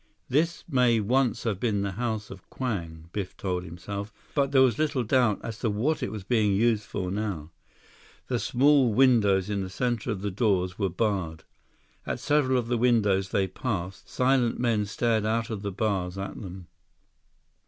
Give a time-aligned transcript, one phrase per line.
[0.29, 4.79] This may once have been the House of Kwang, Biff told himself, but there was
[4.79, 7.51] little doubt as to what it was being used for now.
[8.25, 11.43] The small windows in the center of the doors were barred.
[12.03, 16.33] At several of the windows they passed, silent men stared out of the bars at
[16.41, 16.65] them.